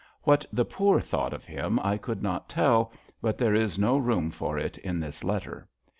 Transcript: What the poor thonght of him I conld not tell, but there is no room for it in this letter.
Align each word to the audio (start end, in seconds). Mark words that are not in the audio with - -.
What 0.23 0.47
the 0.51 0.65
poor 0.65 0.99
thonght 0.99 1.31
of 1.31 1.45
him 1.45 1.79
I 1.83 1.95
conld 1.99 2.21
not 2.23 2.49
tell, 2.49 2.91
but 3.21 3.37
there 3.37 3.53
is 3.53 3.77
no 3.77 3.99
room 3.99 4.31
for 4.31 4.57
it 4.57 4.79
in 4.79 4.99
this 4.99 5.23
letter. 5.23 5.69